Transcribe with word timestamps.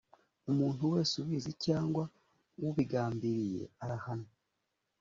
umuntu 0.51 0.83
wese 0.93 1.13
ubizi 1.23 1.51
cyangwa 1.65 2.03
ubigambiriye 2.67 3.63
arahanwa 3.83 4.31